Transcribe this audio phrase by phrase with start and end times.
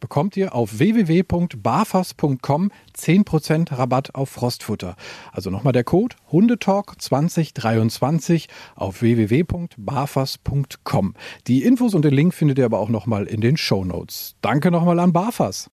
[0.00, 4.96] bekommt ihr auf www.barfas.com 10% Rabatt auf Frostfutter.
[5.32, 11.14] Also nochmal der Code Hundetalk 2023 auf www.barfas.com.
[11.46, 14.34] Die Infos und den Link findet ihr aber auch nochmal in den Show Notes.
[14.40, 15.70] Danke nochmal an Barfas.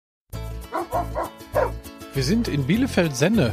[2.15, 3.53] Wir sind in Bielefeld-Senne.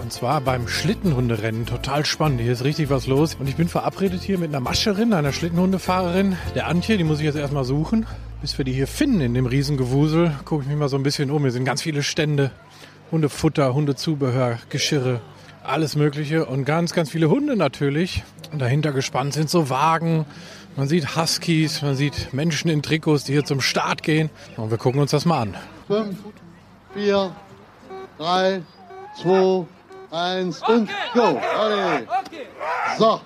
[0.00, 1.66] Und zwar beim Schlittenhunderennen.
[1.66, 2.40] Total spannend.
[2.40, 3.34] Hier ist richtig was los.
[3.34, 6.96] Und ich bin verabredet hier mit einer Mascherin, einer Schlittenhundefahrerin, der Antje.
[6.96, 8.06] Die muss ich jetzt erstmal suchen.
[8.46, 11.32] Bis wir die hier finden in dem Riesengewusel, gucke ich mich mal so ein bisschen
[11.32, 11.42] um.
[11.42, 12.52] Hier sind ganz viele Stände.
[13.10, 15.20] Hundefutter, Hundezubehör, Geschirre,
[15.64, 16.46] alles Mögliche.
[16.46, 18.22] Und ganz, ganz viele Hunde natürlich.
[18.52, 20.26] Und dahinter gespannt sind so Wagen.
[20.76, 24.30] Man sieht Huskies, man sieht Menschen in Trikots, die hier zum Start gehen.
[24.56, 25.56] Und wir gucken uns das mal an.
[25.88, 26.16] Fünf,
[26.94, 27.34] vier,
[28.16, 28.62] drei,
[29.20, 29.66] zwei,
[30.12, 31.40] eins und go.
[31.58, 32.06] Alle.
[32.96, 33.20] So.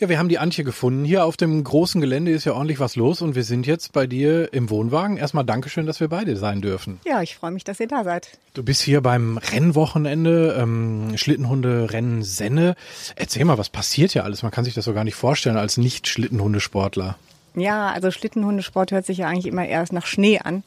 [0.00, 1.04] Ja, wir haben die Antje gefunden.
[1.04, 4.06] Hier auf dem großen Gelände ist ja ordentlich was los und wir sind jetzt bei
[4.06, 5.16] dir im Wohnwagen.
[5.16, 7.00] Erstmal Dankeschön, dass wir beide sein dürfen.
[7.04, 8.38] Ja, ich freue mich, dass ihr da seid.
[8.54, 12.76] Du bist hier beim Rennwochenende, ähm, Schlittenhunde-Rennen Senne.
[13.16, 14.44] Erzähl mal, was passiert hier alles?
[14.44, 17.16] Man kann sich das so gar nicht vorstellen als Nicht-Schlittenhundesportler.
[17.56, 20.62] Ja, also Schlittenhundesport hört sich ja eigentlich immer erst nach Schnee an.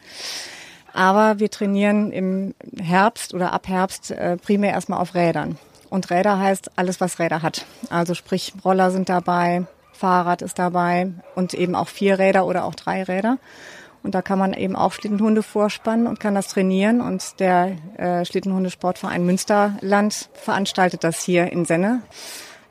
[0.92, 5.58] Aber wir trainieren im Herbst oder ab Herbst äh, primär erstmal auf Rädern.
[5.92, 7.66] Und Räder heißt alles, was Räder hat.
[7.90, 12.76] Also sprich, Roller sind dabei, Fahrrad ist dabei und eben auch vier Räder oder auch
[12.76, 13.38] drei Räder.
[14.02, 17.02] Und da kann man eben auch Schlittenhunde vorspannen und kann das trainieren.
[17.02, 22.02] Und der äh, Schlittenhundesportverein Münsterland veranstaltet das hier in Senne.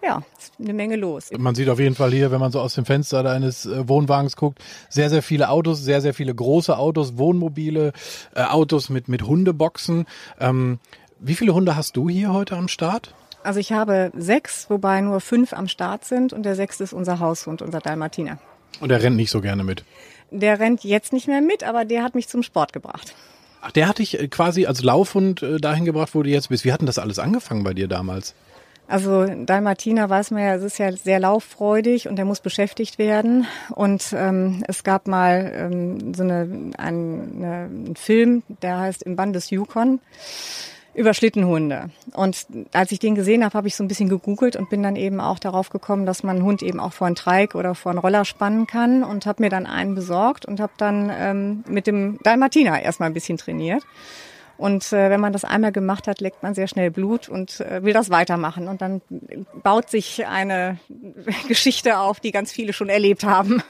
[0.02, 1.28] Ja, ist eine Menge los.
[1.36, 4.34] Man sieht auf jeden Fall hier, wenn man so aus dem Fenster eines äh, Wohnwagens
[4.34, 7.92] guckt, sehr, sehr viele Autos, sehr, sehr viele große Autos, Wohnmobile,
[8.34, 10.06] äh, Autos mit, mit Hundeboxen.
[10.40, 10.78] Ähm,
[11.20, 13.14] wie viele Hunde hast du hier heute am Start?
[13.42, 17.20] Also ich habe sechs, wobei nur fünf am Start sind und der sechste ist unser
[17.20, 18.38] Haushund, unser Dalmatiner.
[18.80, 19.84] Und der rennt nicht so gerne mit?
[20.30, 23.14] Der rennt jetzt nicht mehr mit, aber der hat mich zum Sport gebracht.
[23.62, 26.64] Ach, der hat dich äh, quasi als Laufhund äh, dahin gebracht, wo du jetzt bist.
[26.64, 28.34] Wie hat denn das alles angefangen bei dir damals?
[28.86, 33.46] Also Dalmatiner weiß man ja, es ist ja sehr lauffreudig und der muss beschäftigt werden.
[33.70, 39.14] Und ähm, es gab mal ähm, so eine, ein, eine, einen Film, der heißt Im
[39.14, 40.00] Bann des Yukon
[40.94, 41.90] über Schlittenhunde.
[42.14, 44.96] Und als ich den gesehen habe, habe ich so ein bisschen gegoogelt und bin dann
[44.96, 47.90] eben auch darauf gekommen, dass man einen Hund eben auch vor einen Treik oder vor
[47.90, 51.86] einen Roller spannen kann und habe mir dann einen besorgt und habe dann ähm, mit
[51.86, 53.84] dem Dalmatiner erstmal ein bisschen trainiert.
[54.60, 57.82] Und äh, wenn man das einmal gemacht hat, leckt man sehr schnell Blut und äh,
[57.82, 58.68] will das weitermachen.
[58.68, 59.00] Und dann
[59.62, 60.78] baut sich eine
[61.48, 63.62] Geschichte auf, die ganz viele schon erlebt haben.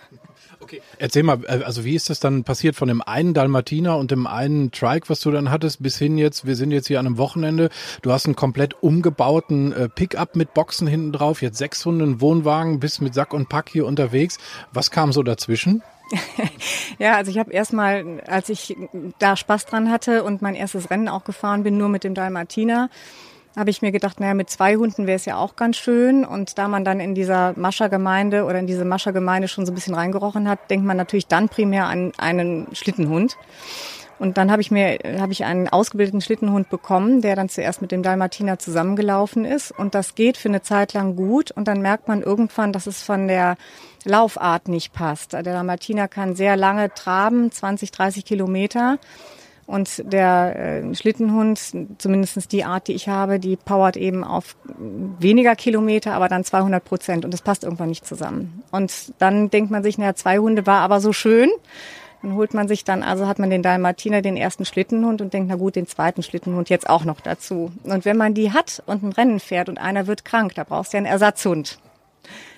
[0.63, 0.83] Okay.
[0.99, 4.27] Erzähl mal, äh, also wie ist das dann passiert von dem einen Dalmatiner und dem
[4.27, 7.19] einen Trike, was du dann hattest, bis hin jetzt, wir sind jetzt hier an einem
[7.19, 7.71] Wochenende,
[8.03, 12.21] du hast einen komplett umgebauten äh, Pickup mit Boxen hinten drauf, jetzt sechs Hunde, einen
[12.21, 14.39] Wohnwagen, bist mit Sack und Pack hier unterwegs.
[14.73, 15.83] Was kam so dazwischen?
[16.99, 18.77] ja, also ich habe erstmal, als ich
[19.19, 22.91] da Spaß dran hatte und mein erstes Rennen auch gefahren bin, nur mit dem Dalmatiner,
[23.57, 26.25] habe ich mir gedacht, naja, mit zwei Hunden wäre es ja auch ganz schön.
[26.25, 29.95] Und da man dann in dieser Maschergemeinde oder in diese Maschergemeinde schon so ein bisschen
[29.95, 33.37] reingerochen hat, denkt man natürlich dann primär an einen Schlittenhund.
[34.21, 37.91] Und dann habe ich mir habe ich einen ausgebildeten Schlittenhund bekommen, der dann zuerst mit
[37.91, 39.73] dem Dalmatiner zusammengelaufen ist.
[39.73, 41.51] Und das geht für eine Zeit lang gut.
[41.51, 43.57] Und dann merkt man irgendwann, dass es von der
[44.05, 45.33] Laufart nicht passt.
[45.33, 48.99] Der Dalmatiner kann sehr lange traben, 20, 30 Kilometer.
[49.71, 51.61] Und der äh, Schlittenhund,
[51.99, 56.85] zumindest die Art, die ich habe, die powert eben auf weniger Kilometer, aber dann 200
[56.85, 57.25] Prozent.
[57.25, 58.65] Und das passt irgendwann nicht zusammen.
[58.73, 61.51] Und dann denkt man sich, naja, zwei Hunde war aber so schön.
[62.21, 65.49] Dann holt man sich dann, also hat man den Dalmatiner, den ersten Schlittenhund und denkt,
[65.49, 67.71] na gut, den zweiten Schlittenhund jetzt auch noch dazu.
[67.85, 70.93] Und wenn man die hat und ein Rennen fährt und einer wird krank, da brauchst
[70.93, 71.79] du ja einen Ersatzhund.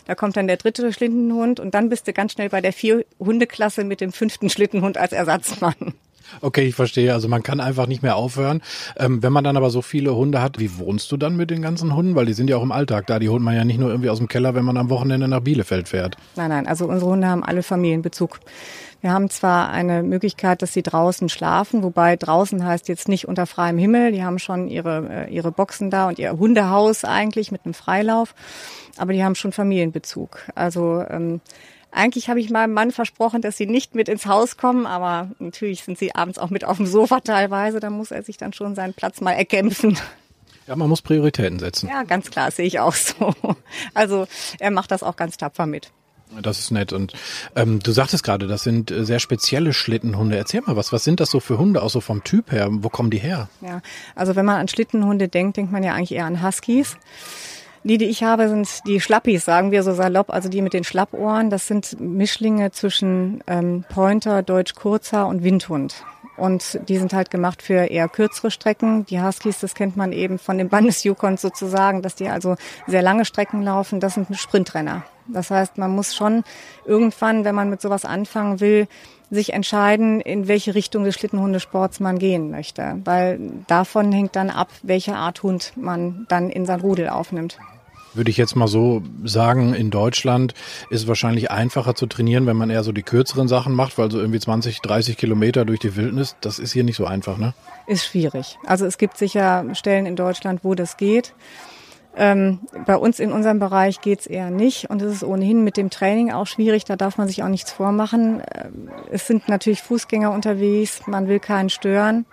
[0.07, 3.85] Da kommt dann der dritte Schlittenhund und dann bist du ganz schnell bei der Vier-Hunde-Klasse
[3.85, 5.93] mit dem fünften Schlittenhund als Ersatzmann.
[6.41, 7.13] Okay, ich verstehe.
[7.13, 8.63] Also man kann einfach nicht mehr aufhören.
[8.97, 11.63] Ähm, wenn man dann aber so viele Hunde hat, wie wohnst du dann mit den
[11.63, 12.15] ganzen Hunden?
[12.15, 13.19] Weil die sind ja auch im Alltag da.
[13.19, 15.41] Die holt man ja nicht nur irgendwie aus dem Keller, wenn man am Wochenende nach
[15.41, 16.17] Bielefeld fährt.
[16.37, 16.67] Nein, nein.
[16.67, 18.41] Also unsere Hunde haben alle Familienbezug.
[19.03, 23.47] Wir haben zwar eine Möglichkeit, dass sie draußen schlafen, wobei draußen heißt jetzt nicht unter
[23.47, 24.13] freiem Himmel.
[24.13, 28.37] Die haben schon ihre, äh, ihre Boxen da und ihr Hundehaus eigentlich mit einem Freilauf.
[28.99, 30.39] Aber die haben schon Familienbezug.
[30.55, 31.41] Also ähm,
[31.93, 35.85] eigentlich habe ich meinem Mann versprochen, dass sie nicht mit ins Haus kommen, aber natürlich
[35.85, 37.81] sind sie abends auch mit auf dem Sofa teilweise.
[37.81, 39.99] Da muss er sich dann schon seinen Platz mal erkämpfen.
[40.67, 41.89] Ja, man muss Prioritäten setzen.
[41.89, 43.35] Ja, ganz klar, sehe ich auch so.
[43.95, 44.27] Also
[44.59, 45.91] er macht das auch ganz tapfer mit.
[46.41, 46.93] Das ist nett.
[46.93, 47.13] Und
[47.57, 50.37] ähm, du sagtest gerade, das sind äh, sehr spezielle Schlittenhunde.
[50.37, 50.93] Erzähl mal was.
[50.93, 52.69] Was sind das so für Hunde, auch so vom Typ her?
[52.71, 53.49] Wo kommen die her?
[53.61, 53.83] Ja,
[54.15, 56.97] also wenn man an Schlittenhunde denkt, denkt man ja eigentlich eher an Huskies.
[57.85, 60.85] Die, die ich habe, sind die Schlappis, sagen wir so salopp, also die mit den
[60.85, 61.51] Schlappohren.
[61.51, 66.05] Das sind Mischlinge zwischen ähm, Pointer, Deutsch Kurzer und Windhund.
[66.43, 69.07] Und die sind halt gemacht für eher kürzere Strecken.
[69.07, 72.57] Die Huskies, das kennt man eben von den Bandes-Yukons sozusagen, dass die also
[72.89, 74.01] sehr lange Strecken laufen.
[74.01, 75.05] Das sind Sprintrenner.
[75.29, 76.43] Das heißt, man muss schon
[76.85, 78.89] irgendwann, wenn man mit sowas anfangen will,
[79.31, 82.99] sich entscheiden, in welche Richtung des Schlittenhundesports man gehen möchte.
[83.05, 87.57] Weil davon hängt dann ab, welche Art Hund man dann in sein Rudel aufnimmt
[88.15, 90.55] würde ich jetzt mal so sagen, in Deutschland
[90.91, 94.11] ist es wahrscheinlich einfacher zu trainieren, wenn man eher so die kürzeren Sachen macht, weil
[94.11, 97.55] so irgendwie 20, 30 Kilometer durch die Wildnis, das ist hier nicht so einfach, ne?
[97.87, 98.59] Ist schwierig.
[98.67, 101.35] Also es gibt sicher Stellen in Deutschland, wo das geht.
[102.15, 105.89] Ähm, bei uns in unserem Bereich geht's eher nicht und es ist ohnehin mit dem
[105.89, 108.43] Training auch schwierig, da darf man sich auch nichts vormachen.
[108.55, 112.27] Ähm, es sind natürlich Fußgänger unterwegs, man will keinen stören.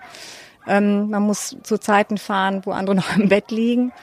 [0.67, 3.93] Ähm, man muss zu Zeiten fahren, wo andere noch im Bett liegen.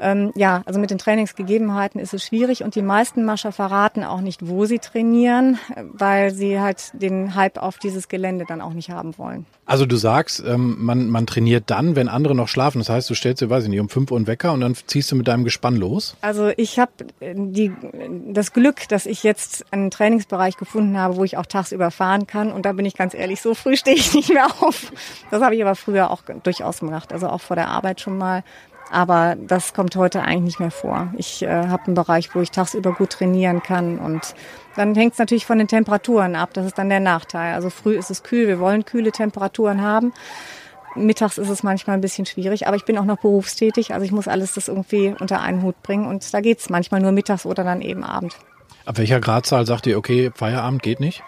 [0.00, 4.20] Ähm, ja, also mit den Trainingsgegebenheiten ist es schwierig und die meisten Mascher verraten auch
[4.22, 5.58] nicht, wo sie trainieren,
[5.92, 9.46] weil sie halt den Hype auf dieses Gelände dann auch nicht haben wollen.
[9.66, 12.78] Also du sagst, ähm, man, man trainiert dann, wenn andere noch schlafen.
[12.78, 14.74] Das heißt, du stellst dir, weiß ich nicht, um fünf Uhr einen Wecker und dann
[14.74, 16.16] ziehst du mit deinem Gespann los?
[16.22, 17.70] Also ich habe äh,
[18.32, 22.50] das Glück, dass ich jetzt einen Trainingsbereich gefunden habe, wo ich auch tagsüber fahren kann.
[22.50, 24.92] Und da bin ich ganz ehrlich, so früh stehe ich nicht mehr auf.
[25.30, 27.12] Das habe ich aber früher auch durchaus gemacht.
[27.12, 28.42] Also auch vor der Arbeit schon mal
[28.90, 31.12] aber das kommt heute eigentlich nicht mehr vor.
[31.16, 34.34] Ich äh, habe einen Bereich, wo ich tagsüber gut trainieren kann und
[34.76, 36.50] dann hängt es natürlich von den Temperaturen ab.
[36.54, 37.54] Das ist dann der Nachteil.
[37.54, 40.12] Also früh ist es kühl, wir wollen kühle Temperaturen haben.
[40.96, 44.10] Mittags ist es manchmal ein bisschen schwierig, aber ich bin auch noch berufstätig, also ich
[44.10, 47.62] muss alles das irgendwie unter einen Hut bringen und da geht's manchmal nur mittags oder
[47.62, 48.36] dann eben Abend.
[48.86, 51.22] Ab welcher Gradzahl sagt ihr, okay, Feierabend geht nicht?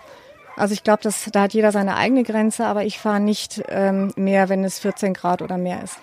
[0.56, 4.48] Also ich glaube, da hat jeder seine eigene Grenze, aber ich fahre nicht ähm, mehr,
[4.48, 5.98] wenn es 14 Grad oder mehr ist.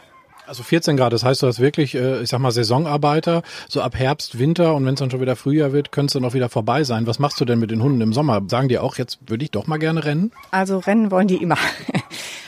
[0.50, 3.96] Also 14 Grad, das heißt, du hast wirklich, äh, ich sag mal, Saisonarbeiter, so ab
[3.96, 6.50] Herbst, Winter und wenn es dann schon wieder Frühjahr wird, könnte es dann auch wieder
[6.50, 7.06] vorbei sein.
[7.06, 8.42] Was machst du denn mit den Hunden im Sommer?
[8.48, 10.32] Sagen die auch, jetzt würde ich doch mal gerne rennen?
[10.50, 11.58] Also rennen wollen die immer.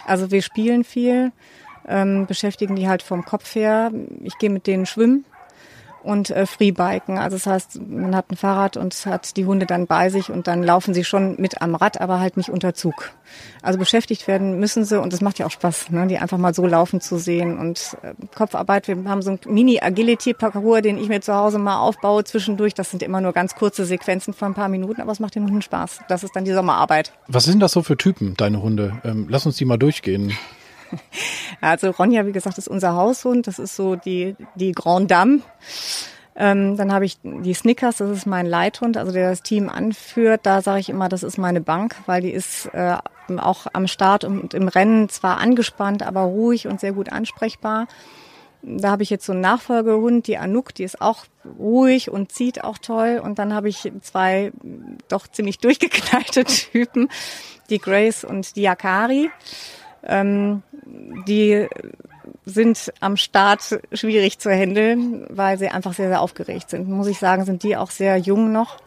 [0.03, 1.31] Also wir spielen viel,
[1.87, 3.91] ähm, beschäftigen die halt vom Kopf her.
[4.23, 5.25] Ich gehe mit denen schwimmen
[6.03, 7.17] und äh, Freebiken.
[7.17, 10.47] Also das heißt, man hat ein Fahrrad und hat die Hunde dann bei sich und
[10.47, 13.11] dann laufen sie schon mit am Rad, aber halt nicht unter Zug.
[13.61, 16.53] Also beschäftigt werden müssen sie und das macht ja auch Spaß, ne, die einfach mal
[16.53, 18.87] so laufen zu sehen und äh, Kopfarbeit.
[18.87, 22.73] Wir haben so ein Mini-Agility-Parcours, den ich mir zu Hause mal aufbaue zwischendurch.
[22.73, 25.43] Das sind immer nur ganz kurze Sequenzen von ein paar Minuten, aber es macht den
[25.43, 25.99] Hunden Spaß.
[26.07, 27.13] Das ist dann die Sommerarbeit.
[27.27, 28.99] Was sind das so für Typen, deine Hunde?
[29.03, 30.33] Ähm, lass uns die mal durchgehen.
[31.63, 33.45] Also Ronja, wie gesagt, ist unser Haushund.
[33.45, 35.41] Das ist so die, die Grand Dame.
[36.35, 40.41] Ähm, dann habe ich die Snickers, das ist mein Leithund, also der das Team anführt.
[40.43, 42.97] Da sage ich immer, das ist meine Bank, weil die ist äh,
[43.37, 47.87] auch am Start und im Rennen zwar angespannt, aber ruhig und sehr gut ansprechbar.
[48.63, 51.25] Da habe ich jetzt so einen Nachfolgehund, die Anouk, die ist auch
[51.59, 53.19] ruhig und zieht auch toll.
[53.23, 54.51] Und dann habe ich zwei
[55.09, 57.09] doch ziemlich durchgeknallte Typen,
[57.69, 59.31] die Grace und die Akari.
[60.03, 60.63] Ähm,
[61.27, 61.67] die
[62.45, 66.89] sind am Start schwierig zu handeln, weil sie einfach sehr, sehr aufgeregt sind.
[66.89, 68.77] Muss ich sagen, sind die auch sehr jung noch.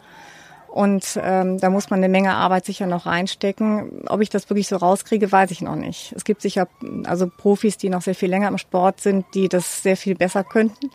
[0.67, 4.03] Und ähm, da muss man eine Menge Arbeit sicher noch reinstecken.
[4.09, 6.11] Ob ich das wirklich so rauskriege, weiß ich noch nicht.
[6.13, 6.67] Es gibt sicher
[7.05, 10.43] also Profis, die noch sehr viel länger im Sport sind, die das sehr viel besser
[10.43, 10.91] könnten.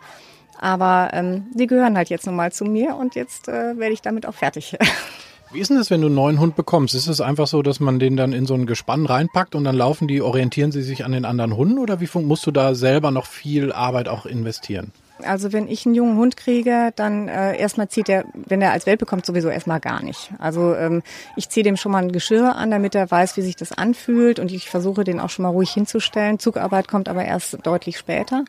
[0.59, 4.03] Aber ähm, die gehören halt jetzt nun mal zu mir und jetzt äh, werde ich
[4.03, 4.77] damit auch fertig.
[5.53, 6.95] Wie ist denn das, wenn du einen neuen Hund bekommst?
[6.95, 9.75] Ist es einfach so, dass man den dann in so ein Gespann reinpackt und dann
[9.75, 13.11] laufen die, orientieren sie sich an den anderen Hunden oder wie musst du da selber
[13.11, 14.93] noch viel Arbeit auch investieren?
[15.25, 18.87] Also wenn ich einen jungen Hund kriege, dann äh, erstmal zieht er, wenn er als
[18.87, 20.31] Welpe kommt, sowieso erstmal gar nicht.
[20.39, 21.03] Also ähm,
[21.35, 24.39] ich ziehe dem schon mal ein Geschirr an, damit er weiß, wie sich das anfühlt
[24.39, 26.39] und ich versuche den auch schon mal ruhig hinzustellen.
[26.39, 28.45] Zugarbeit kommt aber erst deutlich später.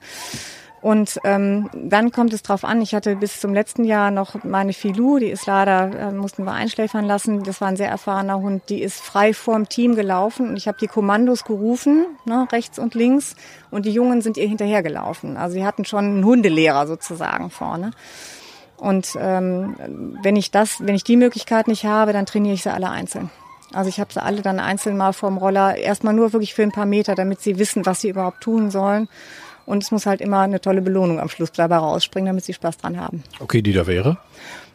[0.81, 4.73] Und ähm, dann kommt es drauf an, ich hatte bis zum letzten Jahr noch meine
[4.73, 7.43] Filou, die ist leider, äh, mussten wir einschläfern lassen.
[7.43, 10.79] Das war ein sehr erfahrener Hund, die ist frei vorm Team gelaufen und ich habe
[10.81, 13.35] die Kommandos gerufen, ne, rechts und links,
[13.69, 15.37] und die Jungen sind ihr hinterhergelaufen.
[15.37, 17.91] Also sie hatten schon einen Hundelehrer sozusagen vorne.
[18.77, 19.75] Und ähm,
[20.23, 23.29] wenn ich das, wenn ich die Möglichkeit nicht habe, dann trainiere ich sie alle einzeln.
[23.73, 26.71] Also ich habe sie alle dann einzeln mal vorm Roller, erstmal nur wirklich für ein
[26.71, 29.07] paar Meter, damit sie wissen, was sie überhaupt tun sollen.
[29.71, 32.75] Und es muss halt immer eine tolle Belohnung am Schluss dabei rausspringen, damit sie Spaß
[32.75, 33.23] dran haben.
[33.39, 34.17] Okay, die da wäre?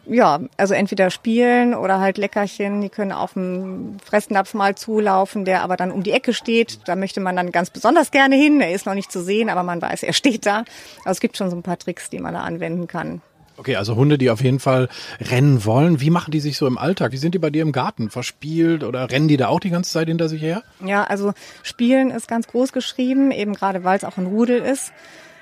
[0.07, 2.81] Ja, also entweder spielen oder halt Leckerchen.
[2.81, 6.79] Die können auf dem Fressnapf mal zulaufen, der aber dann um die Ecke steht.
[6.85, 8.59] Da möchte man dann ganz besonders gerne hin.
[8.59, 10.63] Er ist noch nicht zu sehen, aber man weiß, er steht da.
[11.05, 13.21] Also es gibt schon so ein paar Tricks, die man da anwenden kann.
[13.57, 14.87] Okay, also Hunde, die auf jeden Fall
[15.19, 15.99] rennen wollen.
[15.99, 17.11] Wie machen die sich so im Alltag?
[17.11, 18.09] Wie sind die bei dir im Garten?
[18.11, 20.61] Verspielt oder rennen die da auch die ganze Zeit hinter sich her?
[20.85, 21.33] Ja, also
[21.63, 24.93] Spielen ist ganz groß geschrieben, eben gerade weil es auch ein Rudel ist.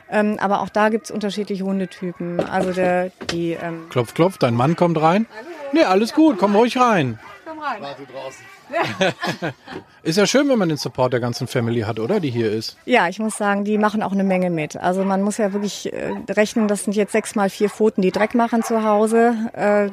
[0.10, 2.39] Ähm, aber auch da gibt's unterschiedliche Hundetypen.
[2.39, 3.51] Also der, die.
[3.51, 5.25] Ähm klopf, klopf, dein Mann kommt rein.
[5.36, 5.48] Hallo.
[5.74, 7.19] Nee, alles gut, komm ruhig rein.
[7.45, 7.81] Komm rein.
[7.81, 8.45] Warte draußen.
[10.03, 12.19] ist ja schön, wenn man den Support der ganzen Family hat, oder?
[12.19, 12.77] Die hier ist.
[12.86, 14.75] Ja, ich muss sagen, die machen auch eine Menge mit.
[14.75, 18.12] Also man muss ja wirklich äh, rechnen, das sind jetzt sechs mal vier Pfoten, die
[18.12, 19.36] Dreck machen zu Hause.
[19.53, 19.89] Äh,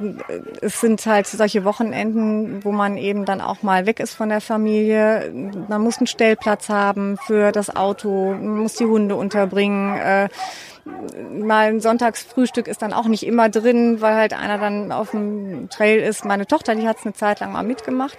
[0.61, 4.41] es sind halt solche Wochenenden, wo man eben dann auch mal weg ist von der
[4.41, 5.33] Familie.
[5.69, 9.97] Man muss einen Stellplatz haben für das Auto, man muss die Hunde unterbringen.
[9.97, 10.29] Äh,
[10.85, 15.69] mal ein Sonntagsfrühstück ist dann auch nicht immer drin, weil halt einer dann auf dem
[15.71, 16.25] Trail ist.
[16.25, 18.19] Meine Tochter, die hat es eine Zeit lang mal mitgemacht.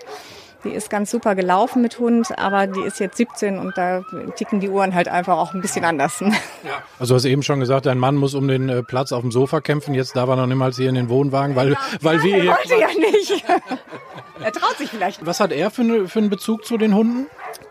[0.63, 4.03] Die ist ganz super gelaufen mit Hund, aber die ist jetzt 17 und da
[4.36, 6.24] ticken die Uhren halt einfach auch ein bisschen anders.
[6.63, 6.82] Ja.
[6.98, 9.32] Also hast du eben schon gesagt, dein Mann muss um den äh, Platz auf dem
[9.32, 9.93] Sofa kämpfen.
[9.93, 12.79] Jetzt darf er noch niemals hier in den Wohnwagen, weil, ja, weil wir er wollte
[12.79, 13.43] ja nicht.
[14.43, 15.25] er traut sich vielleicht.
[15.25, 17.27] Was hat er für, eine, für einen Bezug zu den Hunden?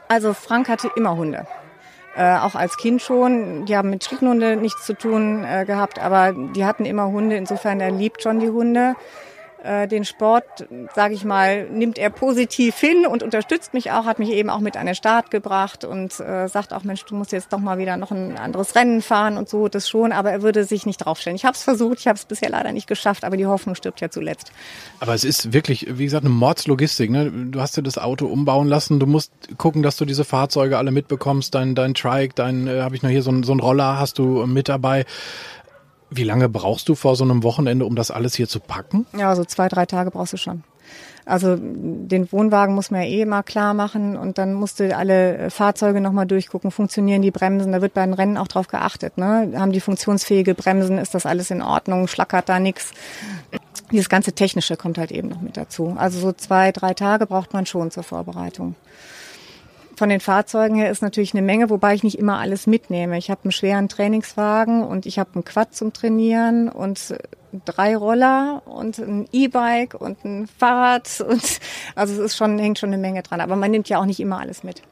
[0.08, 1.46] Also Frank hatte immer Hunde.
[2.14, 3.64] Äh, auch als Kind schon.
[3.64, 7.36] Die haben mit Schlittenhunde nichts zu tun äh, gehabt, aber die hatten immer Hunde.
[7.36, 8.94] Insofern er liebt schon die Hunde.
[9.62, 14.18] Äh, den Sport, sage ich mal, nimmt er positiv hin und unterstützt mich auch, hat
[14.18, 17.30] mich eben auch mit an den Start gebracht und äh, sagt auch, Mensch, du musst
[17.30, 20.42] jetzt doch mal wieder noch ein anderes Rennen fahren und so, das schon, aber er
[20.42, 21.36] würde sich nicht draufstellen.
[21.36, 24.00] Ich habe es versucht, ich habe es bisher leider nicht geschafft, aber die Hoffnung stirbt
[24.00, 24.50] ja zuletzt.
[24.98, 27.10] Aber es ist wirklich, wie gesagt, eine Mordslogistik.
[27.10, 27.30] Ne?
[27.30, 30.90] Du hast dir das Auto umbauen lassen, du musst gucken, dass du diese Fahrzeuge alle
[30.90, 34.18] mitbekommst, dein, dein Trike, dein, äh, habe ich noch hier so so ein Roller, hast
[34.18, 35.04] du mit dabei.
[36.14, 39.06] Wie lange brauchst du vor so einem Wochenende, um das alles hier zu packen?
[39.16, 40.62] Ja, so zwei, drei Tage brauchst du schon.
[41.24, 45.50] Also den Wohnwagen muss man ja eh mal klar machen und dann musst du alle
[45.50, 49.18] Fahrzeuge nochmal durchgucken, funktionieren die Bremsen, da wird bei den Rennen auch drauf geachtet.
[49.18, 49.52] Ne?
[49.54, 52.90] Haben die funktionsfähige Bremsen, ist das alles in Ordnung, schlackert da nichts.
[53.92, 55.94] Dieses ganze Technische kommt halt eben noch mit dazu.
[55.96, 58.74] Also so zwei, drei Tage braucht man schon zur Vorbereitung
[60.02, 63.16] von den Fahrzeugen her ist natürlich eine Menge, wobei ich nicht immer alles mitnehme.
[63.18, 67.14] Ich habe einen schweren Trainingswagen und ich habe einen Quad zum Trainieren und
[67.64, 71.60] drei Roller und ein E-Bike und ein Fahrrad und
[71.94, 73.40] also es ist schon hängt schon eine Menge dran.
[73.40, 74.82] Aber man nimmt ja auch nicht immer alles mit.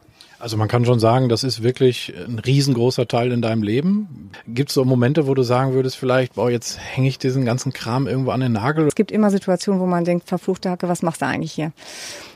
[0.40, 4.30] Also man kann schon sagen, das ist wirklich ein riesengroßer Teil in deinem Leben.
[4.48, 7.74] Gibt es so Momente, wo du sagen würdest, vielleicht, boah, jetzt hänge ich diesen ganzen
[7.74, 8.86] Kram irgendwo an den Nagel?
[8.86, 11.72] Es gibt immer Situationen, wo man denkt, verfluchte Hacke, was machst du eigentlich hier?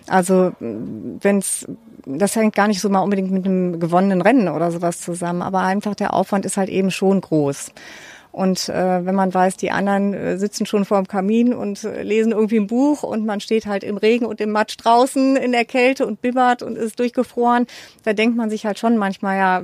[0.06, 1.66] Also wenn's,
[2.04, 5.60] das hängt gar nicht so mal unbedingt mit einem gewonnenen Rennen oder sowas zusammen, aber
[5.60, 7.72] einfach der Aufwand ist halt eben schon groß.
[8.34, 12.02] Und äh, wenn man weiß, die anderen äh, sitzen schon vor dem Kamin und äh,
[12.02, 15.52] lesen irgendwie ein Buch und man steht halt im Regen und im Matsch draußen in
[15.52, 17.68] der Kälte und bibbert und ist durchgefroren,
[18.02, 19.62] da denkt man sich halt schon manchmal, ja,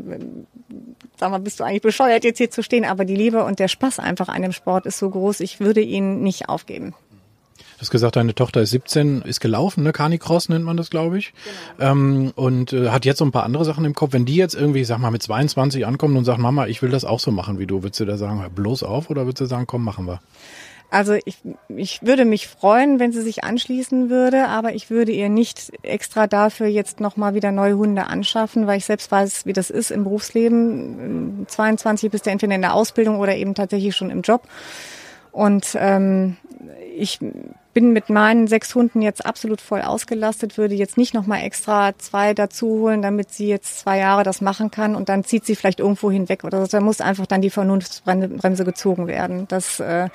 [1.18, 2.84] sag mal, bist du eigentlich bescheuert, jetzt hier zu stehen?
[2.84, 5.80] Aber die Liebe und der Spaß einfach an dem Sport ist so groß, ich würde
[5.80, 6.94] ihn nicht aufgeben.
[7.80, 9.92] Du hast gesagt, deine Tochter ist 17, ist gelaufen, ne?
[9.92, 11.32] Carnicross nennt man das, glaube ich.
[11.78, 11.92] Genau.
[11.92, 14.12] Ähm, und äh, hat jetzt so ein paar andere Sachen im Kopf.
[14.12, 17.06] Wenn die jetzt irgendwie, sag mal, mit 22 ankommen und sagen, Mama, ich will das
[17.06, 19.46] auch so machen wie du, würdest du da sagen, hör bloß auf oder würdest du
[19.46, 20.20] sagen, komm, machen wir?
[20.90, 21.38] Also ich,
[21.74, 26.26] ich würde mich freuen, wenn sie sich anschließen würde, aber ich würde ihr nicht extra
[26.26, 30.04] dafür jetzt nochmal wieder neue Hunde anschaffen, weil ich selbst weiß, wie das ist im
[30.04, 31.46] Berufsleben.
[31.48, 34.42] 22 bist du entweder in der Ausbildung oder eben tatsächlich schon im Job.
[35.32, 36.36] Und ähm,
[36.94, 37.18] ich
[37.72, 42.34] bin mit meinen sechs Hunden jetzt absolut voll ausgelastet, würde jetzt nicht nochmal extra zwei
[42.34, 45.80] dazu holen, damit sie jetzt zwei Jahre das machen kann und dann zieht sie vielleicht
[45.80, 46.66] irgendwo hinweg oder so.
[46.66, 49.46] Da muss einfach dann die Vernunftsbremse gezogen werden.
[49.48, 50.08] Das äh,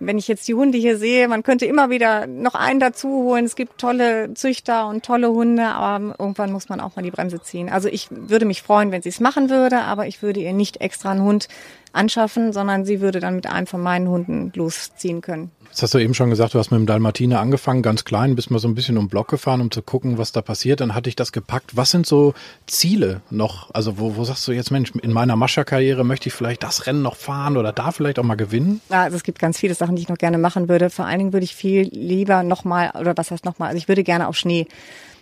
[0.00, 3.44] wenn ich jetzt die Hunde hier sehe, man könnte immer wieder noch einen dazu holen.
[3.44, 7.40] Es gibt tolle Züchter und tolle Hunde, aber irgendwann muss man auch mal die Bremse
[7.40, 7.68] ziehen.
[7.68, 10.80] Also ich würde mich freuen, wenn sie es machen würde, aber ich würde ihr nicht
[10.80, 11.48] extra einen Hund
[11.92, 15.50] anschaffen, sondern sie würde dann mit einem von meinen Hunden losziehen können.
[15.70, 18.50] Jetzt hast du eben schon gesagt, du hast mit dem Dalmatiner angefangen, ganz klein, bist
[18.50, 20.80] mal so ein bisschen um Block gefahren, um zu gucken, was da passiert.
[20.80, 21.76] Dann hatte ich das gepackt.
[21.76, 22.34] Was sind so
[22.66, 23.72] Ziele noch?
[23.72, 27.02] Also wo, wo sagst du jetzt, Mensch, in meiner Mascha-Karriere möchte ich vielleicht das Rennen
[27.02, 28.80] noch fahren oder da vielleicht auch mal gewinnen?
[28.90, 30.90] Ja, also es gibt ganz viele Sachen, die ich noch gerne machen würde.
[30.90, 34.04] Vor allen Dingen würde ich viel lieber nochmal, oder was heißt nochmal, also ich würde
[34.04, 34.66] gerne auf Schnee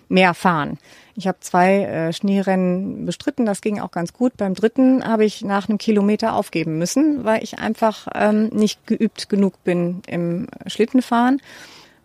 [0.08, 0.78] mehr fahren.
[1.16, 4.36] Ich habe zwei äh, Schneerennen bestritten, das ging auch ganz gut.
[4.36, 9.28] Beim dritten habe ich nach einem Kilometer aufgeben müssen, weil ich einfach ähm, nicht geübt
[9.28, 11.42] genug bin im Schlittenfahren.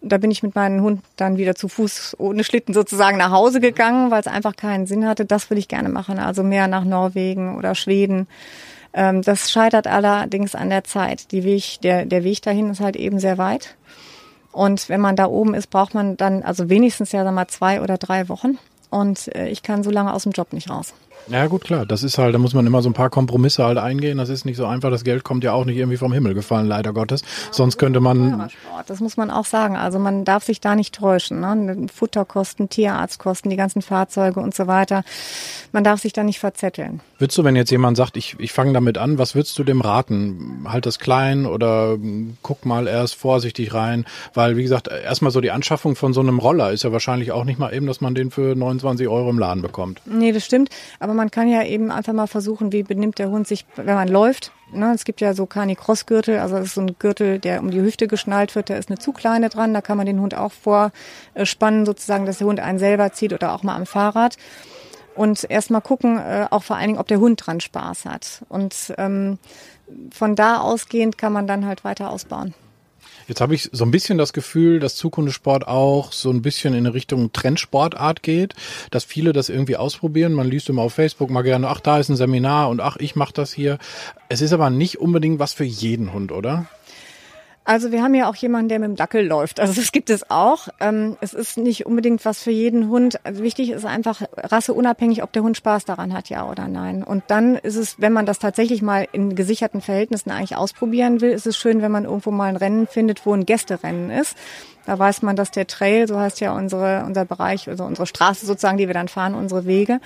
[0.02, 3.62] Da bin ich mit meinem Hund dann wieder zu Fuß ohne Schlitten sozusagen nach Hause
[3.62, 5.26] gegangen, weil es einfach keinen Sinn hatte.
[5.26, 8.28] Das will ich gerne machen, also mehr nach Norwegen oder Schweden.
[8.94, 11.32] Ähm, das scheitert allerdings an der Zeit.
[11.32, 13.76] Die Weg, der, der Weg dahin ist halt eben sehr weit.
[14.52, 17.82] Und wenn man da oben ist, braucht man dann also wenigstens ja sag mal zwei
[17.82, 18.60] oder drei Wochen
[18.92, 20.94] und äh, ich kann so lange aus dem Job nicht raus.
[21.28, 21.86] Ja gut, klar.
[21.86, 24.18] Das ist halt, da muss man immer so ein paar Kompromisse halt eingehen.
[24.18, 24.90] Das ist nicht so einfach.
[24.90, 27.22] Das Geld kommt ja auch nicht irgendwie vom Himmel gefallen, leider Gottes.
[27.22, 28.50] Ja, Sonst könnte man.
[28.88, 29.76] Das muss man auch sagen.
[29.78, 31.40] Also man darf sich da nicht täuschen.
[31.40, 31.88] Ne?
[31.94, 35.04] Futterkosten, Tierarztkosten, die ganzen Fahrzeuge und so weiter.
[35.72, 37.02] Man darf sich da nicht verzetteln.
[37.18, 39.82] Würdest du, wenn jetzt jemand sagt, ich, ich fange damit an, was würdest du dem
[39.82, 40.66] raten?
[40.68, 41.98] Halt das klein oder
[42.42, 44.06] guck mal erst vorsichtig rein?
[44.34, 47.46] Weil, wie gesagt, erstmal so die Anschaffung von so einem Roller ist ja wahrscheinlich auch
[47.46, 50.02] nicht mal eben, dass man den für 29 Euro im Laden bekommt.
[50.06, 50.70] Nee, das stimmt.
[51.00, 53.94] Aber aber man kann ja eben einfach mal versuchen, wie benimmt der Hund sich, wenn
[53.94, 54.52] man läuft.
[54.72, 57.82] Ne, es gibt ja so Canicross-Gürtel, also das ist so ein Gürtel, der um die
[57.82, 61.86] Hüfte geschnallt wird, da ist eine Zugleine dran, da kann man den Hund auch vorspannen,
[61.86, 64.38] sozusagen, dass der Hund einen selber zieht oder auch mal am Fahrrad.
[65.14, 68.44] Und erstmal gucken, äh, auch vor allen Dingen, ob der Hund dran Spaß hat.
[68.50, 69.38] Und ähm,
[70.12, 72.56] von da ausgehend kann man dann halt weiter ausbauen.
[73.28, 76.86] Jetzt habe ich so ein bisschen das Gefühl, dass Zukunftssport auch so ein bisschen in
[76.86, 78.54] Richtung Trendsportart geht,
[78.92, 80.34] dass viele das irgendwie ausprobieren.
[80.34, 83.16] Man liest immer auf Facebook mal gerne, ach, da ist ein Seminar und ach, ich
[83.16, 83.78] mache das hier.
[84.30, 86.68] Es ist aber nicht unbedingt was für jeden Hund, oder?
[87.66, 89.62] Also wir haben ja auch jemanden, der mit dem Dackel läuft.
[89.62, 90.68] Also das gibt es auch.
[90.82, 93.20] Ähm, es ist nicht unbedingt was für jeden Hund.
[93.24, 97.04] Also wichtig ist einfach rasseunabhängig, ob der Hund Spaß daran hat, ja oder nein.
[97.04, 101.32] Und dann ist es, wenn man das tatsächlich mal in gesicherten Verhältnissen eigentlich ausprobieren will,
[101.32, 104.36] ist es schön, wenn man irgendwo mal ein Rennen findet, wo ein Gästerennen ist.
[104.86, 108.46] Da weiß man, dass der Trail, so heißt ja unsere, unser Bereich, also unsere Straße
[108.46, 110.02] sozusagen, die wir dann fahren, unsere Wege,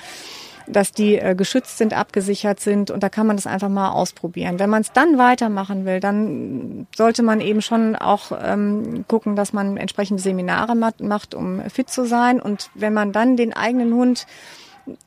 [0.67, 4.59] dass die äh, geschützt sind, abgesichert sind und da kann man das einfach mal ausprobieren.
[4.59, 9.53] Wenn man es dann weitermachen will, dann sollte man eben schon auch ähm, gucken, dass
[9.53, 12.41] man entsprechende Seminare macht, um fit zu sein.
[12.41, 14.27] Und wenn man dann den eigenen Hund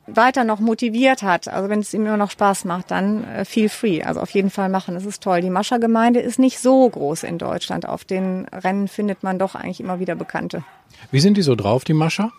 [0.05, 3.69] weiter noch motiviert hat, also wenn es ihm immer noch Spaß macht, dann äh, feel
[3.69, 4.03] free.
[4.03, 4.93] Also auf jeden Fall machen.
[4.93, 5.41] Das ist toll.
[5.41, 7.87] Die Mascha-Gemeinde ist nicht so groß in Deutschland.
[7.87, 10.63] Auf den Rennen findet man doch eigentlich immer wieder Bekannte.
[11.11, 12.31] Wie sind die so drauf, die Mascha?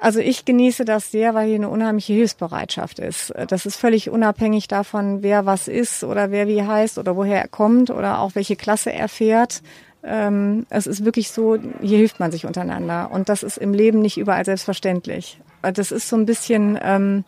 [0.00, 3.34] Also ich genieße das sehr, weil hier eine unheimliche Hilfsbereitschaft ist.
[3.48, 7.48] Das ist völlig unabhängig davon, wer was ist oder wer wie heißt oder woher er
[7.48, 9.62] kommt oder auch welche Klasse er fährt.
[10.02, 13.10] Ähm, es ist wirklich so, hier hilft man sich untereinander.
[13.12, 15.38] Und das ist im Leben nicht überall selbstverständlich.
[15.62, 17.24] Das ist so ein bisschen...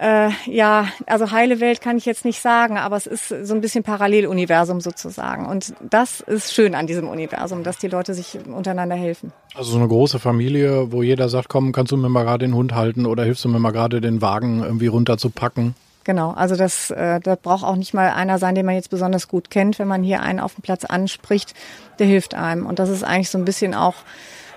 [0.00, 3.60] Äh, ja, also heile Welt kann ich jetzt nicht sagen, aber es ist so ein
[3.60, 5.44] bisschen Paralleluniversum sozusagen.
[5.44, 9.30] Und das ist schön an diesem Universum, dass die Leute sich untereinander helfen.
[9.54, 12.54] Also so eine große Familie, wo jeder sagt, komm, kannst du mir mal gerade den
[12.54, 15.74] Hund halten oder hilfst du mir mal gerade den Wagen irgendwie runterzupacken?
[16.04, 19.28] Genau, also das, äh, da braucht auch nicht mal einer sein, den man jetzt besonders
[19.28, 19.78] gut kennt.
[19.78, 21.52] Wenn man hier einen auf dem Platz anspricht,
[21.98, 22.64] der hilft einem.
[22.64, 23.96] Und das ist eigentlich so ein bisschen auch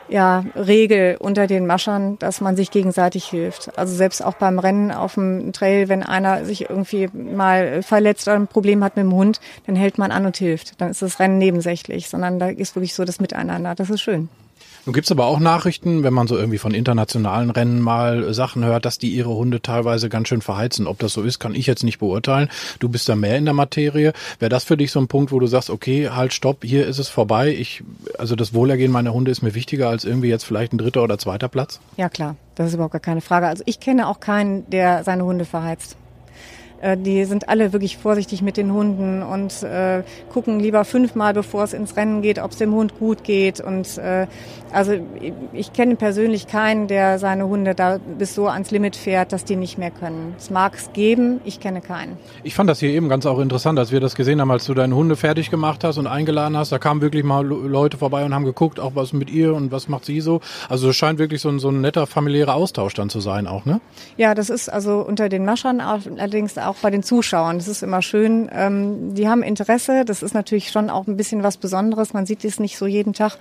[0.09, 3.77] ja, Regel unter den Maschern, dass man sich gegenseitig hilft.
[3.77, 8.35] Also selbst auch beim Rennen auf dem Trail, wenn einer sich irgendwie mal verletzt oder
[8.35, 10.79] ein Problem hat mit dem Hund, dann hält man an und hilft.
[10.81, 13.75] Dann ist das Rennen nebensächlich, sondern da ist wirklich so das Miteinander.
[13.75, 14.29] Das ist schön.
[14.85, 18.83] Nun gibt's aber auch Nachrichten, wenn man so irgendwie von internationalen Rennen mal Sachen hört,
[18.83, 20.87] dass die ihre Hunde teilweise ganz schön verheizen.
[20.87, 22.49] Ob das so ist, kann ich jetzt nicht beurteilen.
[22.79, 24.11] Du bist da mehr in der Materie.
[24.39, 26.99] Wäre das für dich so ein Punkt, wo du sagst, okay, halt, stopp, hier ist
[26.99, 27.55] es vorbei.
[27.55, 27.81] Ich,
[28.17, 31.17] also das Wohlergehen meiner Hunde ist mir wichtiger als irgendwie jetzt vielleicht ein dritter oder
[31.17, 31.79] zweiter Platz?
[31.95, 32.35] Ja, klar.
[32.55, 33.47] Das ist überhaupt gar keine Frage.
[33.47, 35.95] Also ich kenne auch keinen, der seine Hunde verheizt.
[36.83, 41.63] Äh, die sind alle wirklich vorsichtig mit den Hunden und äh, gucken lieber fünfmal, bevor
[41.63, 43.61] es ins Rennen geht, ob es dem Hund gut geht.
[43.61, 44.27] Und äh,
[44.71, 44.93] also
[45.53, 49.55] ich kenne persönlich keinen, der seine Hunde da bis so ans Limit fährt, dass die
[49.55, 50.35] nicht mehr können.
[50.37, 52.17] Es mag es geben, ich kenne keinen.
[52.43, 54.73] Ich fand das hier eben ganz auch interessant, als wir das gesehen haben, als du
[54.73, 56.71] deine Hunde fertig gemacht hast und eingeladen hast.
[56.71, 59.87] Da kamen wirklich mal Leute vorbei und haben geguckt, auch was mit ihr und was
[59.87, 60.41] macht sie so.
[60.67, 63.65] Also es scheint wirklich so ein, so ein netter familiärer Austausch dann zu sein auch,
[63.65, 63.79] ne?
[64.17, 67.57] Ja, das ist also unter den Maschern allerdings auch auch bei den Zuschauern.
[67.57, 68.49] Das ist immer schön.
[68.51, 70.05] Ähm, die haben Interesse.
[70.05, 72.13] Das ist natürlich schon auch ein bisschen was Besonderes.
[72.13, 73.38] Man sieht es nicht so jeden Tag.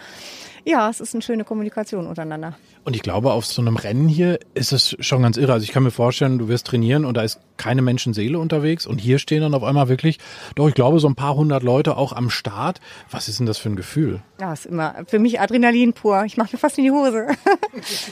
[0.64, 2.54] Ja, es ist eine schöne Kommunikation untereinander.
[2.84, 5.52] Und ich glaube, auf so einem Rennen hier ist es schon ganz irre.
[5.52, 8.98] Also ich kann mir vorstellen, du wirst trainieren und da ist keine Menschenseele unterwegs und
[8.98, 10.18] hier stehen dann auf einmal wirklich,
[10.56, 12.80] doch ich glaube, so ein paar hundert Leute auch am Start.
[13.08, 14.20] Was ist denn das für ein Gefühl?
[14.40, 16.24] Ja, ist immer für mich Adrenalin pur.
[16.24, 17.28] Ich mache mir fast in die Hose.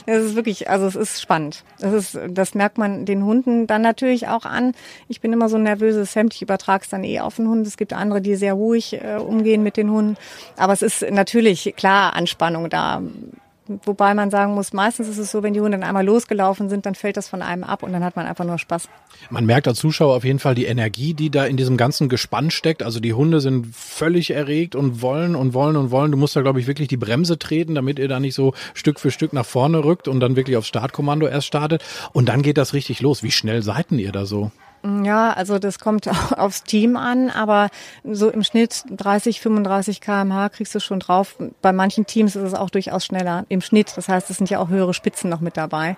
[0.06, 1.64] Es ist wirklich, also es ist spannend.
[1.78, 4.72] Das ist, das merkt man den Hunden dann natürlich auch an.
[5.08, 6.34] Ich bin immer so ein nervöses Hemd.
[6.34, 7.66] Ich übertrage es dann eh auf den Hund.
[7.66, 10.16] Es gibt andere, die sehr ruhig äh, umgehen mit den Hunden.
[10.56, 13.02] Aber es ist natürlich klar Anspannung da
[13.84, 16.86] Wobei man sagen muss, meistens ist es so, wenn die Hunde dann einmal losgelaufen sind,
[16.86, 18.88] dann fällt das von einem ab und dann hat man einfach nur Spaß.
[19.30, 22.50] Man merkt als Zuschauer auf jeden Fall die Energie, die da in diesem ganzen Gespann
[22.50, 22.82] steckt.
[22.82, 26.10] Also die Hunde sind völlig erregt und wollen und wollen und wollen.
[26.10, 28.98] Du musst da, glaube ich, wirklich die Bremse treten, damit ihr da nicht so Stück
[28.98, 31.84] für Stück nach vorne rückt und dann wirklich aufs Startkommando erst startet.
[32.12, 33.22] Und dann geht das richtig los.
[33.22, 34.50] Wie schnell seid ihr da so?
[34.82, 37.68] Ja, also das kommt aufs Team an, aber
[38.04, 41.36] so im Schnitt 30, 35 kmh kriegst du schon drauf.
[41.60, 43.92] Bei manchen Teams ist es auch durchaus schneller im Schnitt.
[43.96, 45.96] Das heißt, es sind ja auch höhere Spitzen noch mit dabei.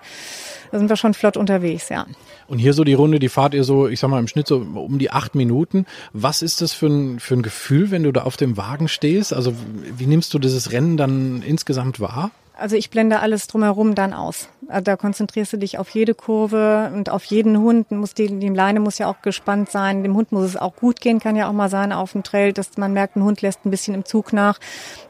[0.71, 2.05] Da sind wir schon flott unterwegs, ja.
[2.47, 4.57] Und hier so die Runde, die fahrt ihr so, ich sag mal, im Schnitt so
[4.57, 5.85] um die acht Minuten.
[6.11, 9.33] Was ist das für ein, für ein Gefühl, wenn du da auf dem Wagen stehst?
[9.33, 9.53] Also
[9.97, 12.31] wie nimmst du dieses Rennen dann insgesamt wahr?
[12.55, 14.47] Also ich blende alles drumherum dann aus.
[14.67, 17.89] Also da konzentrierst du dich auf jede Kurve und auf jeden Hund.
[17.91, 20.03] Muss die, die Leine muss ja auch gespannt sein.
[20.03, 21.19] Dem Hund muss es auch gut gehen.
[21.19, 23.71] Kann ja auch mal sein auf dem Trail, dass man merkt, ein Hund lässt ein
[23.71, 24.59] bisschen im Zug nach.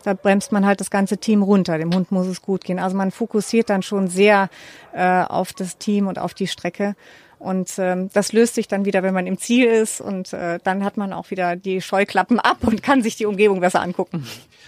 [0.03, 1.77] Da bremst man halt das ganze Team runter.
[1.77, 2.79] Dem Hund muss es gut gehen.
[2.79, 4.49] Also man fokussiert dann schon sehr
[4.93, 6.95] äh, auf das Team und auf die Strecke.
[7.39, 9.99] Und ähm, das löst sich dann wieder, wenn man im Ziel ist.
[9.99, 13.60] Und äh, dann hat man auch wieder die Scheuklappen ab und kann sich die Umgebung
[13.60, 14.25] besser angucken.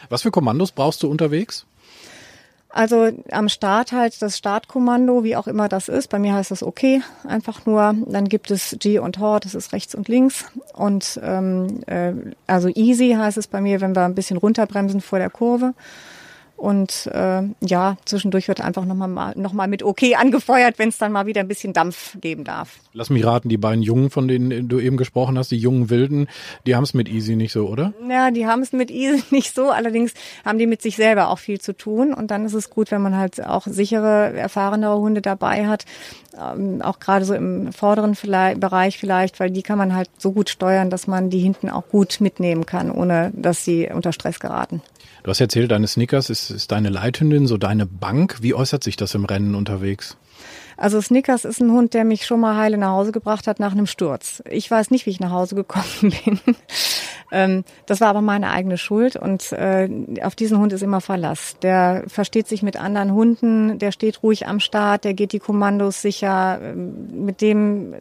[0.10, 1.66] Was für Kommandos brauchst du unterwegs?
[2.76, 6.10] Also am Start halt das Startkommando, wie auch immer das ist.
[6.10, 7.96] Bei mir heißt das okay, einfach nur.
[8.06, 10.44] Dann gibt es G und H, das ist rechts und links.
[10.74, 12.12] Und ähm, äh,
[12.48, 15.74] also easy heißt es bei mir, wenn wir ein bisschen runterbremsen vor der Kurve.
[16.58, 21.12] Und äh, ja, zwischendurch wird einfach nochmal noch mal mit OK angefeuert, wenn es dann
[21.12, 22.80] mal wieder ein bisschen Dampf geben darf.
[22.94, 26.28] Lass mich raten, die beiden Jungen, von denen du eben gesprochen hast, die jungen Wilden,
[26.66, 27.94] die haben es mit Easy nicht so, oder?
[28.10, 29.70] Ja, die haben es mit Easy nicht so.
[29.70, 30.14] Allerdings
[30.46, 32.14] haben die mit sich selber auch viel zu tun.
[32.14, 35.86] Und dann ist es gut, wenn man halt auch sichere, erfahrenere Hunde dabei hat.
[36.42, 40.32] Ähm, auch gerade so im vorderen vielleicht, Bereich vielleicht, weil die kann man halt so
[40.32, 44.40] gut steuern, dass man die hinten auch gut mitnehmen kann, ohne dass sie unter Stress
[44.40, 44.82] geraten.
[45.26, 48.44] Du hast erzählt, deine Snickers ist, ist deine Leithündin, so deine Bank.
[48.44, 50.18] Wie äußert sich das im Rennen unterwegs?
[50.78, 53.72] Also Snickers ist ein Hund, der mich schon mal heile nach Hause gebracht hat nach
[53.72, 54.44] einem Sturz.
[54.48, 55.86] Ich weiß nicht, wie ich nach Hause gekommen
[56.26, 56.40] bin.
[57.32, 59.90] Ähm, das war aber meine eigene Schuld und äh,
[60.22, 61.58] auf diesen Hund ist immer Verlass.
[61.62, 66.02] Der versteht sich mit anderen Hunden, der steht ruhig am Start, der geht die Kommandos
[66.02, 66.60] sicher.
[66.62, 67.98] Ähm, mit dem äh,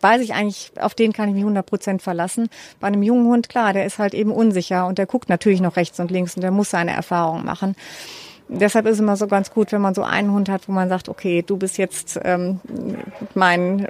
[0.00, 2.48] weiß ich eigentlich, auf den kann ich mich 100 Prozent verlassen.
[2.80, 5.76] Bei einem jungen Hund, klar, der ist halt eben unsicher und der guckt natürlich noch
[5.76, 7.74] rechts und links und der muss seine Erfahrungen machen.
[8.48, 10.88] Deshalb ist es immer so ganz gut, wenn man so einen Hund hat, wo man
[10.88, 12.60] sagt, okay, du bist jetzt ähm,
[13.34, 13.88] mein äh,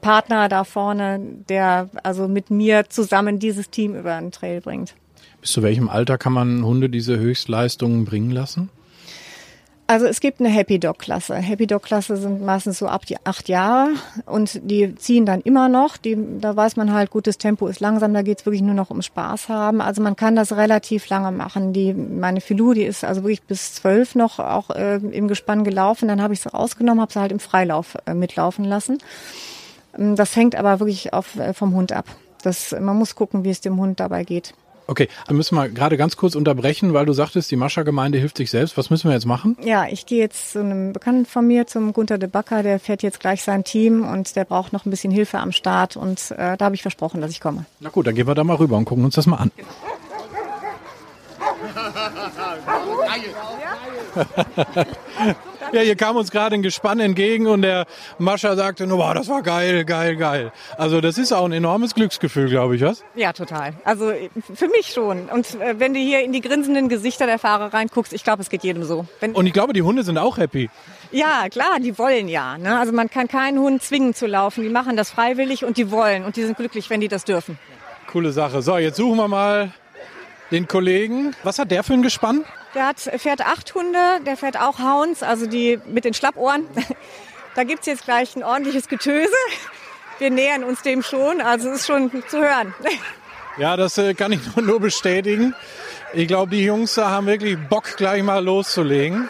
[0.00, 4.94] Partner da vorne, der also mit mir zusammen dieses Team über den Trail bringt.
[5.40, 8.70] Bis zu welchem Alter kann man Hunde diese Höchstleistungen bringen lassen?
[9.86, 11.34] Also es gibt eine Happy Dog Klasse.
[11.34, 13.90] Happy Dog Klasse sind meistens so ab die acht Jahre
[14.24, 15.98] und die ziehen dann immer noch.
[15.98, 19.02] Die, da weiß man halt, gutes Tempo ist langsam, da geht's wirklich nur noch um
[19.02, 19.82] Spaß haben.
[19.82, 21.74] Also man kann das relativ lange machen.
[21.74, 26.08] Die, meine Filou, die ist also wirklich bis zwölf noch auch äh, im Gespann gelaufen.
[26.08, 28.98] Dann habe ich sie rausgenommen, habe sie halt im Freilauf äh, mitlaufen lassen.
[29.98, 32.06] Ähm, das hängt aber wirklich auf, äh, vom Hund ab.
[32.42, 34.54] Das, man muss gucken, wie es dem Hund dabei geht.
[34.86, 38.50] Okay, dann müssen wir gerade ganz kurz unterbrechen, weil du sagtest, die Mascha-Gemeinde hilft sich
[38.50, 38.76] selbst.
[38.76, 39.56] Was müssen wir jetzt machen?
[39.62, 43.02] Ja, ich gehe jetzt zu einem Bekannten von mir, zum Gunter de Backer, der fährt
[43.02, 46.56] jetzt gleich sein Team und der braucht noch ein bisschen Hilfe am Start und äh,
[46.56, 47.64] da habe ich versprochen, dass ich komme.
[47.80, 49.50] Na gut, dann gehen wir da mal rüber und gucken uns das mal an.
[49.56, 49.68] Genau.
[55.74, 57.86] Ja, hier kam uns gerade ein Gespann entgegen und der
[58.18, 60.52] Mascha sagte nur, boah, das war geil, geil, geil.
[60.78, 63.02] Also das ist auch ein enormes Glücksgefühl, glaube ich, was?
[63.16, 63.72] Ja, total.
[63.82, 64.12] Also
[64.54, 65.28] für mich schon.
[65.30, 68.50] Und äh, wenn du hier in die grinsenden Gesichter der Fahrer reinguckst, ich glaube, es
[68.50, 69.06] geht jedem so.
[69.18, 70.70] Wenn und ich glaube, die Hunde sind auch happy.
[71.10, 72.56] Ja, klar, die wollen ja.
[72.56, 72.78] Ne?
[72.78, 74.62] Also man kann keinen Hund zwingen zu laufen.
[74.62, 76.24] Die machen das freiwillig und die wollen.
[76.24, 77.58] Und die sind glücklich, wenn die das dürfen.
[78.06, 78.62] Coole Sache.
[78.62, 79.72] So, jetzt suchen wir mal
[80.52, 81.34] den Kollegen.
[81.42, 82.44] Was hat der für ein Gespann?
[82.74, 86.66] Der hat, fährt acht Hunde, der fährt auch Hounds, also die mit den Schlappohren.
[87.54, 89.30] Da gibt's jetzt gleich ein ordentliches Getöse.
[90.18, 92.74] Wir nähern uns dem schon, also es ist schon zu hören.
[93.56, 95.54] Ja, das äh, kann ich nur bestätigen.
[96.12, 99.28] Ich glaube, die Jungs haben wirklich Bock, gleich mal loszulegen.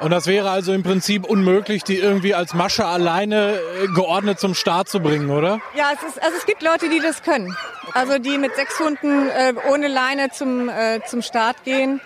[0.00, 4.54] Und das wäre also im Prinzip unmöglich, die irgendwie als Masche alleine äh, geordnet zum
[4.54, 5.60] Start zu bringen, oder?
[5.74, 7.54] Ja, es ist, also es gibt Leute, die das können.
[7.92, 12.00] Also die mit sechs Hunden äh, ohne Leine zum, äh, zum Start gehen.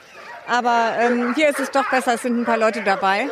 [0.49, 3.29] Aber ähm, hier ist es doch besser, es sind ein paar Leute dabei.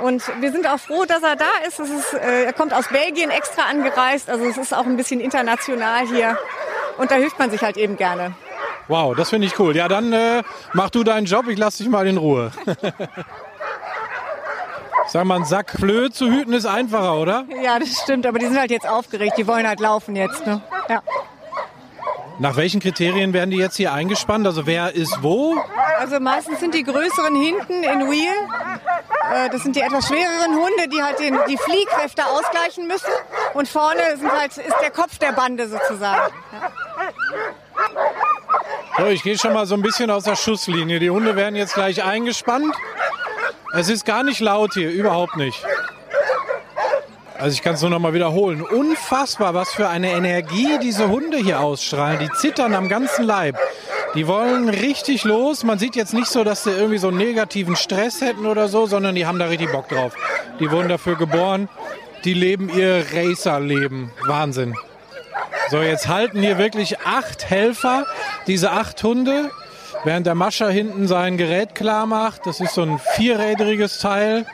[0.00, 1.80] Und wir sind auch froh, dass er da ist.
[1.80, 4.30] Ist äh, er kommt aus Belgien extra angereist.
[4.30, 6.38] Also es ist auch ein bisschen international hier.
[6.98, 8.32] Und da hilft man sich halt eben gerne.
[8.86, 9.74] Wow, das finde ich cool.
[9.74, 12.52] Ja, dann äh, mach du deinen Job, ich lasse dich mal in Ruhe.
[15.08, 17.46] Sag mal, ein Sack Flöhe zu hüten ist einfacher, oder?
[17.62, 20.46] Ja, das stimmt, aber die sind halt jetzt aufgeregt, die wollen halt laufen jetzt.
[20.46, 20.60] Ne?
[20.88, 21.02] Ja.
[22.40, 24.46] Nach welchen Kriterien werden die jetzt hier eingespannt?
[24.46, 25.56] Also wer ist wo?
[25.98, 28.34] Also meistens sind die größeren hinten in Wheel.
[29.34, 33.10] Äh, das sind die etwas schwereren Hunde, die halt den, die Fliehkräfte ausgleichen müssen.
[33.54, 36.32] Und vorne sind halt, ist der Kopf der Bande sozusagen.
[38.98, 41.00] So, ich gehe schon mal so ein bisschen aus der Schusslinie.
[41.00, 42.74] Die Hunde werden jetzt gleich eingespannt.
[43.74, 45.62] Es ist gar nicht laut hier, überhaupt nicht.
[47.38, 48.62] Also ich kann es nur noch mal wiederholen.
[48.62, 52.18] Unfassbar, was für eine Energie diese Hunde hier ausstrahlen.
[52.18, 53.56] Die zittern am ganzen Leib.
[54.14, 55.62] Die wollen richtig los.
[55.62, 58.86] Man sieht jetzt nicht so, dass sie irgendwie so einen negativen Stress hätten oder so,
[58.86, 60.14] sondern die haben da richtig Bock drauf.
[60.58, 61.68] Die wurden dafür geboren.
[62.24, 64.10] Die leben ihr Racer-Leben.
[64.26, 64.74] Wahnsinn.
[65.70, 68.06] So, jetzt halten hier wirklich acht Helfer
[68.46, 69.50] diese acht Hunde,
[70.08, 72.46] während der Mascher hinten sein Gerät klar macht.
[72.46, 74.46] Das ist so ein vierrädriges Teil,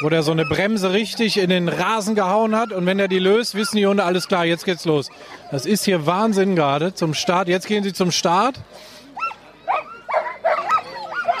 [0.00, 2.70] wo der so eine Bremse richtig in den Rasen gehauen hat.
[2.70, 5.10] Und wenn er die löst, wissen die Hunde, alles klar, jetzt geht's los.
[5.50, 7.48] Das ist hier Wahnsinn gerade zum Start.
[7.48, 8.60] Jetzt gehen sie zum Start.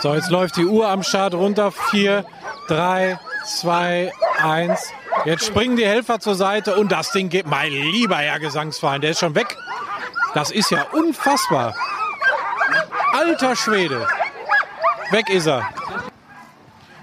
[0.00, 1.70] So, jetzt läuft die Uhr am Start runter.
[1.70, 2.24] Vier,
[2.66, 4.10] drei, zwei,
[4.42, 4.90] eins.
[5.24, 7.46] Jetzt springen die Helfer zur Seite und das Ding geht.
[7.46, 9.56] Mein lieber Herr Gesangsverein, der ist schon weg.
[10.34, 11.76] Das ist ja unfassbar.
[13.16, 14.06] Alter Schwede.
[15.10, 15.62] Weg ist er.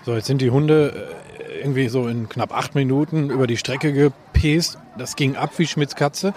[0.06, 3.94] So, jetzt sind die Hunde äh, irgendwie so in knapp acht Minuten über die Strecke
[3.94, 4.78] gepest.
[4.96, 6.36] Das ging ab wie Schmitz Katze.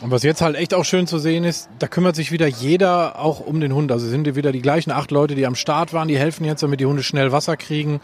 [0.00, 3.20] Und was jetzt halt echt auch schön zu sehen ist, da kümmert sich wieder jeder
[3.20, 3.92] auch um den Hund.
[3.92, 6.80] Also sind wieder die gleichen acht Leute, die am Start waren, die helfen jetzt, damit
[6.80, 8.00] die Hunde schnell Wasser kriegen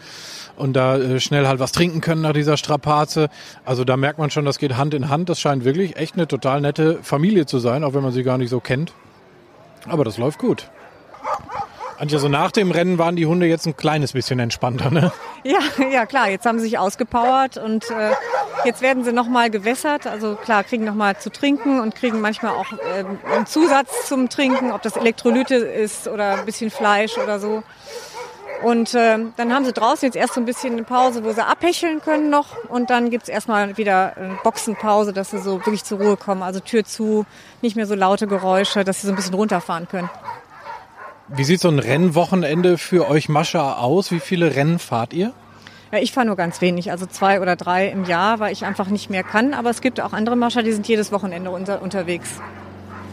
[0.55, 3.27] und da äh, schnell halt was trinken können nach dieser Strapaze.
[3.65, 5.27] Also da merkt man schon, das geht Hand in Hand.
[5.27, 8.37] Das scheint wirklich echt eine total nette Familie zu sein, auch wenn man sie gar
[8.37, 8.93] nicht so kennt.
[9.85, 10.69] Aber das läuft gut.
[11.99, 15.11] Anja, so nach dem Rennen waren die Hunde jetzt ein kleines bisschen entspannter, ne?
[15.43, 15.59] Ja,
[15.91, 16.29] ja klar.
[16.29, 18.11] Jetzt haben sie sich ausgepowert und äh,
[18.63, 20.07] jetzt werden sie nochmal gewässert.
[20.07, 24.71] Also klar, kriegen nochmal zu trinken und kriegen manchmal auch äh, einen Zusatz zum Trinken,
[24.71, 27.63] ob das Elektrolyte ist oder ein bisschen Fleisch oder so.
[28.63, 31.45] Und äh, dann haben sie draußen jetzt erst so ein bisschen eine Pause, wo sie
[31.45, 32.47] abhecheln können noch.
[32.67, 36.43] Und dann gibt's erstmal wieder eine Boxenpause, dass sie so wirklich zur Ruhe kommen.
[36.43, 37.25] Also Tür zu,
[37.61, 40.09] nicht mehr so laute Geräusche, dass sie so ein bisschen runterfahren können.
[41.35, 44.11] Wie sieht so ein Rennwochenende für euch Mascha aus?
[44.11, 45.31] Wie viele Rennen fahrt ihr?
[45.91, 48.87] Ja, ich fahre nur ganz wenig, also zwei oder drei im Jahr, weil ich einfach
[48.89, 49.53] nicht mehr kann.
[49.53, 52.39] Aber es gibt auch andere Mascher, die sind jedes Wochenende unter, unterwegs.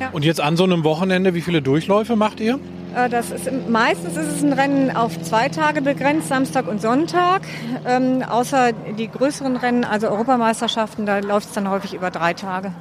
[0.00, 0.10] Ja.
[0.12, 2.58] Und jetzt an so einem Wochenende, wie viele Durchläufe macht ihr?
[2.94, 7.42] Äh, das ist, meistens ist es ein Rennen auf zwei Tage begrenzt, Samstag und Sonntag.
[7.86, 12.72] Ähm, außer die größeren Rennen, also Europameisterschaften, da läuft es dann häufig über drei Tage.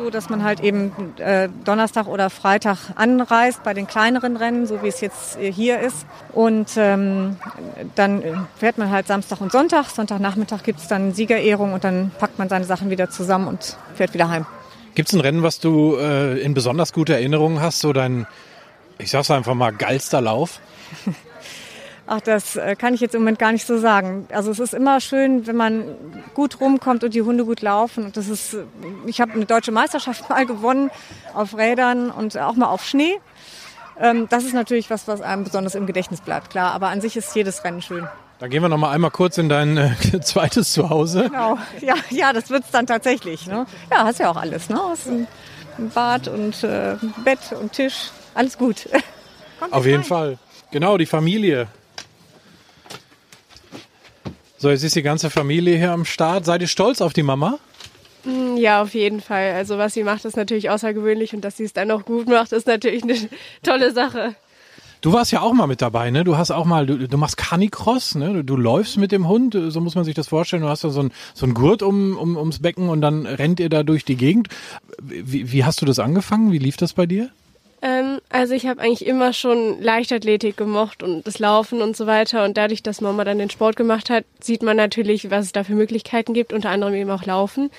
[0.00, 4.82] So, dass man halt eben äh, Donnerstag oder Freitag anreist bei den kleineren Rennen, so
[4.82, 6.06] wie es jetzt äh, hier ist.
[6.32, 7.36] Und ähm,
[7.96, 9.90] dann fährt man halt Samstag und Sonntag.
[9.90, 14.14] Sonntagnachmittag gibt es dann Siegerehrung und dann packt man seine Sachen wieder zusammen und fährt
[14.14, 14.46] wieder heim.
[14.94, 18.26] Gibt es ein Rennen, was du äh, in besonders guter Erinnerung hast, so dein,
[18.96, 20.60] ich sag's einfach mal, geilster Lauf?
[22.12, 24.26] Ach, das äh, kann ich jetzt im Moment gar nicht so sagen.
[24.32, 25.84] Also es ist immer schön, wenn man
[26.34, 28.06] gut rumkommt und die Hunde gut laufen.
[28.06, 28.56] Und das ist,
[29.06, 30.90] ich habe eine deutsche Meisterschaft mal gewonnen
[31.34, 33.20] auf Rädern und auch mal auf Schnee.
[33.96, 36.72] Ähm, das ist natürlich was, was einem besonders im Gedächtnis bleibt, klar.
[36.72, 38.08] Aber an sich ist jedes Rennen schön.
[38.40, 41.28] Da gehen wir noch mal einmal kurz in dein äh, zweites Zuhause.
[41.28, 43.46] Genau, ja, ja das wird's dann tatsächlich.
[43.46, 43.66] Ne?
[43.88, 44.68] Ja, hast ja auch alles.
[44.68, 44.80] Ne?
[44.82, 45.28] Hast ein,
[45.78, 48.10] ein Bad und äh, Bett und Tisch.
[48.34, 48.88] Alles gut.
[49.70, 50.04] Auf jeden rein.
[50.04, 50.38] Fall.
[50.72, 51.68] Genau, die Familie.
[54.60, 56.44] So, jetzt ist die ganze Familie hier am Start.
[56.44, 57.58] Seid ihr stolz auf die Mama?
[58.24, 59.52] Mm, ja, auf jeden Fall.
[59.52, 62.52] Also was sie macht, ist natürlich außergewöhnlich und dass sie es dann auch gut macht,
[62.52, 63.14] ist natürlich eine
[63.62, 64.34] tolle Sache.
[65.00, 66.24] Du warst ja auch mal mit dabei, ne?
[66.24, 68.34] Du hast auch mal, du, du machst Canicross, ne?
[68.34, 70.60] Du, du, läufst mit dem Hund, so muss man sich das vorstellen.
[70.60, 73.60] Du hast da so ein, so ein Gurt um, um, ums Becken und dann rennt
[73.60, 74.48] ihr da durch die Gegend.
[75.00, 76.52] Wie, wie hast du das angefangen?
[76.52, 77.30] Wie lief das bei dir?
[77.82, 82.44] Ähm, also ich habe eigentlich immer schon Leichtathletik gemocht und das Laufen und so weiter.
[82.44, 85.64] Und dadurch, dass Mama dann den Sport gemacht hat, sieht man natürlich, was es da
[85.64, 87.70] für Möglichkeiten gibt, unter anderem eben auch Laufen.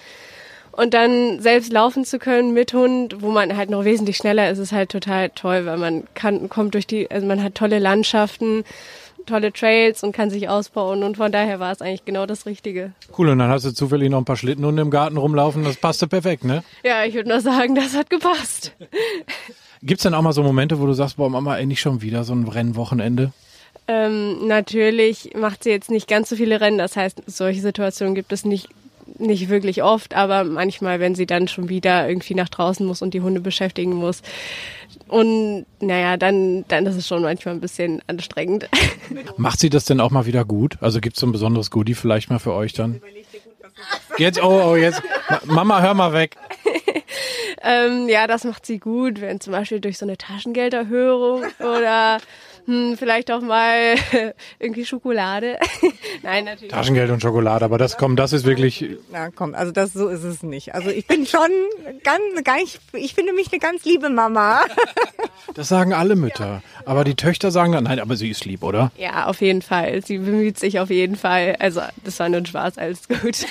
[0.71, 4.57] Und dann selbst laufen zu können mit Hund, wo man halt noch wesentlich schneller ist,
[4.57, 8.63] ist halt total toll, weil man kann, kommt durch die, also man hat tolle Landschaften,
[9.25, 12.93] tolle Trails und kann sich ausbauen und von daher war es eigentlich genau das Richtige.
[13.17, 16.07] Cool, und dann hast du zufällig noch ein paar Schlittenhunde im Garten rumlaufen, das passte
[16.07, 16.63] perfekt, ne?
[16.83, 18.73] Ja, ich würde nur sagen, das hat gepasst.
[19.83, 22.23] Gibt's denn auch mal so Momente, wo du sagst, boah, Mama, ey, nicht schon wieder
[22.23, 23.31] so ein Rennwochenende?
[23.87, 28.31] Ähm, natürlich macht sie jetzt nicht ganz so viele Rennen, das heißt, solche Situationen gibt
[28.31, 28.69] es nicht
[29.19, 33.13] nicht wirklich oft, aber manchmal, wenn sie dann schon wieder irgendwie nach draußen muss und
[33.13, 34.21] die Hunde beschäftigen muss.
[35.07, 38.69] Und naja, dann, dann ist es schon manchmal ein bisschen anstrengend.
[39.37, 40.77] Macht sie das denn auch mal wieder gut?
[40.81, 43.01] Also gibt es so ein besonderes Goodie vielleicht mal für euch dann?
[44.17, 45.01] Jetzt, oh, oh, jetzt.
[45.45, 46.37] Mama, hör mal weg.
[47.63, 52.19] Ähm, ja, das macht sie gut, wenn zum Beispiel durch so eine Taschengelderhöhung oder
[52.65, 53.95] hm, vielleicht auch mal
[54.59, 55.57] irgendwie Schokolade.
[56.23, 56.71] Nein, natürlich.
[56.71, 58.85] Taschengeld und Schokolade, aber das kommt, das ist wirklich.
[59.11, 60.73] Na komm, also das so ist es nicht.
[60.75, 61.49] Also ich bin schon
[62.03, 64.61] ganz, ganz ich finde mich eine ganz liebe Mama.
[65.55, 66.61] Das sagen alle Mütter.
[66.85, 68.91] Aber die Töchter sagen dann, nein, aber sie ist lieb, oder?
[68.97, 70.01] Ja, auf jeden Fall.
[70.05, 71.57] Sie bemüht sich auf jeden Fall.
[71.59, 73.45] Also das war nur ein Spaß, alles gut.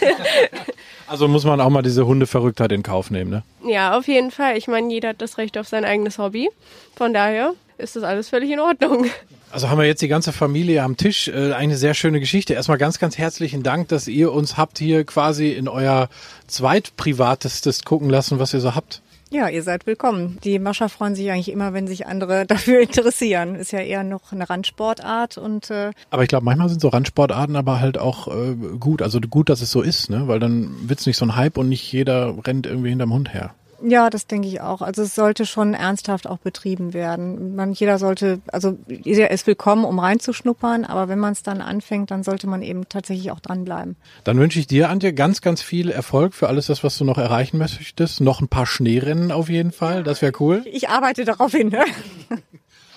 [1.06, 3.42] Also muss man auch mal diese Hundeverrücktheit in Kauf nehmen, ne?
[3.64, 4.56] Ja, auf jeden Fall.
[4.56, 6.48] Ich meine, jeder hat das Recht auf sein eigenes Hobby.
[6.96, 9.06] Von daher ist das alles völlig in Ordnung.
[9.50, 11.28] Also haben wir jetzt die ganze Familie am Tisch.
[11.28, 12.54] Äh, eine sehr schöne Geschichte.
[12.54, 16.08] Erstmal ganz, ganz herzlichen Dank, dass ihr uns habt hier quasi in euer
[16.46, 19.02] zweitprivatestes gucken lassen, was ihr so habt.
[19.32, 20.38] Ja, ihr seid willkommen.
[20.42, 23.54] Die Mascher freuen sich eigentlich immer, wenn sich andere dafür interessieren.
[23.54, 27.54] Ist ja eher noch eine Randsportart und äh Aber ich glaube, manchmal sind so Randsportarten
[27.54, 29.02] aber halt auch äh, gut.
[29.02, 30.26] Also gut, dass es so ist, ne?
[30.26, 33.54] Weil dann wird's nicht so ein Hype und nicht jeder rennt irgendwie hinterm Hund her.
[33.82, 34.82] Ja, das denke ich auch.
[34.82, 37.54] Also es sollte schon ernsthaft auch betrieben werden.
[37.54, 42.10] Man, jeder sollte, also jeder ist willkommen, um reinzuschnuppern, aber wenn man es dann anfängt,
[42.10, 43.96] dann sollte man eben tatsächlich auch dranbleiben.
[44.24, 47.18] Dann wünsche ich dir, Antje, ganz, ganz viel Erfolg für alles das, was du noch
[47.18, 48.20] erreichen möchtest.
[48.20, 50.62] Noch ein paar Schneerennen auf jeden Fall, das wäre cool.
[50.66, 51.68] Ich arbeite darauf hin.
[51.68, 51.84] Ne?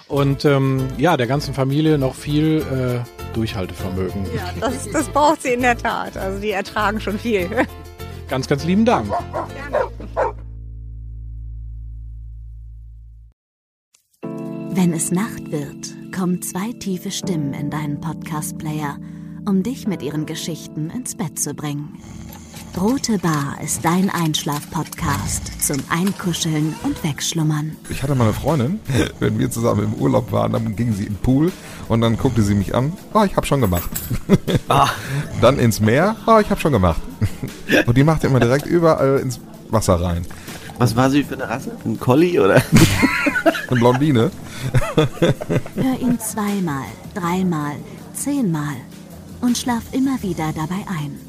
[0.07, 4.25] Und ähm, ja, der ganzen Familie noch viel äh, Durchhaltevermögen.
[4.35, 6.17] Ja, das, das braucht sie in der Tat.
[6.17, 7.49] Also die ertragen schon viel.
[8.27, 9.09] Ganz, ganz lieben Dank.
[9.09, 9.89] Gerne.
[14.75, 18.97] Wenn es Nacht wird, kommen zwei tiefe Stimmen in deinen Podcast-Player,
[19.47, 21.99] um dich mit ihren Geschichten ins Bett zu bringen.
[22.75, 27.75] Rote Bar ist dein Einschlaf-Podcast zum Einkuscheln und Wegschlummern.
[27.89, 28.79] Ich hatte mal eine Freundin,
[29.19, 31.51] wenn wir zusammen im Urlaub waren, dann ging sie in den Pool
[31.87, 32.93] und dann guckte sie mich an.
[33.13, 33.91] Ah, oh, ich habe schon gemacht.
[34.69, 34.89] Ah.
[35.39, 36.15] Dann ins Meer.
[36.25, 37.01] Ah, oh, ich habe schon gemacht.
[37.85, 40.25] Und die macht immer direkt überall ins Wasser rein.
[40.77, 41.71] Was war sie für eine Rasse?
[41.85, 42.55] Ein Collie oder?
[43.69, 44.31] eine Blondine.
[45.75, 47.75] Hör ihn zweimal, dreimal,
[48.13, 48.75] zehnmal
[49.41, 51.19] und schlaf immer wieder dabei ein.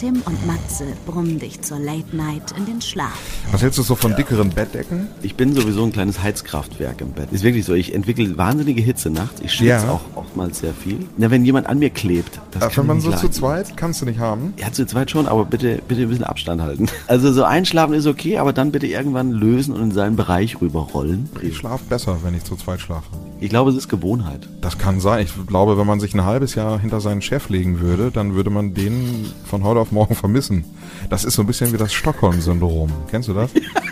[0.00, 3.20] Tim und Matze brummen dich zur Late Night in den Schlaf.
[3.52, 5.08] Was hältst du so von dickeren Bettdecken?
[5.20, 7.30] Ich bin sowieso ein kleines Heizkraftwerk im Bett.
[7.32, 7.74] Ist wirklich so.
[7.74, 9.42] Ich entwickle wahnsinnige Hitze nachts.
[9.42, 9.90] Ich schwitze ja.
[9.90, 11.06] auch oftmals sehr viel.
[11.18, 13.20] Na, wenn jemand an mir klebt, das ja, Wenn man so leiden.
[13.20, 14.54] zu zweit, kannst du nicht haben.
[14.56, 16.86] Ja, zu zweit schon, aber bitte, bitte ein bisschen Abstand halten.
[17.06, 21.28] Also so einschlafen ist okay, aber dann bitte irgendwann lösen und in seinen Bereich rüberrollen.
[21.42, 23.08] Ich schlafe besser, wenn ich zu zweit schlafe.
[23.40, 24.46] Ich glaube, es ist Gewohnheit.
[24.60, 25.24] Das kann sein.
[25.24, 28.50] Ich glaube, wenn man sich ein halbes Jahr hinter seinen Chef legen würde, dann würde
[28.50, 30.64] man den von heute auf morgen vermissen.
[31.08, 32.92] Das ist so ein bisschen wie das Stockholm-Syndrom.
[33.10, 33.50] Kennst du das?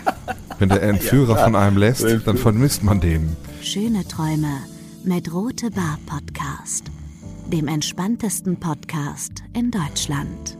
[0.59, 3.35] Wenn der Entführer ja, von einem lässt, dann vermisst man den.
[3.61, 4.57] Schöne Träume
[5.03, 6.91] mit Rote Bar Podcast,
[7.51, 10.58] dem entspanntesten Podcast in Deutschland.